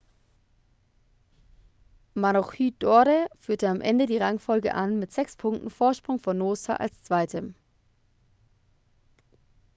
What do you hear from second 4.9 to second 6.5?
mit sechs punkten vorsprung vor